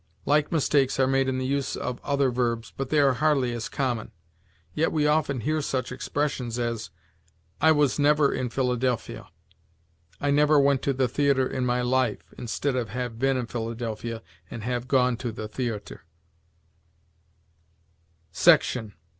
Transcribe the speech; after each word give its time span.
Like 0.25 0.51
mistakes 0.51 0.99
are 0.99 1.05
made 1.05 1.29
in 1.29 1.37
the 1.37 1.45
use 1.45 1.75
of 1.75 2.01
other 2.03 2.31
verbs, 2.31 2.73
but 2.75 2.89
they 2.89 2.97
are 2.97 3.13
hardly 3.13 3.53
as 3.53 3.69
common; 3.69 4.09
yet 4.73 4.91
we 4.91 5.05
often 5.05 5.41
hear 5.41 5.61
such 5.61 5.91
expressions 5.91 6.57
as, 6.57 6.89
"I 7.61 7.71
was 7.71 7.99
never 7.99 8.33
in 8.33 8.49
Philadelphia," 8.49 9.29
"I 10.19 10.31
never 10.31 10.59
went 10.59 10.81
to 10.81 10.93
the 10.93 11.07
theatre 11.07 11.47
in 11.47 11.67
my 11.67 11.83
life," 11.83 12.33
instead 12.35 12.75
of 12.75 12.89
have 12.89 13.19
been 13.19 13.37
in 13.37 13.45
Philadelphia, 13.45 14.23
and 14.49 14.63
have 14.63 14.87
gone 14.87 15.17
to 15.17 15.31
the 15.31 15.47
theatre. 15.47 16.03
SECTION. 18.31 18.95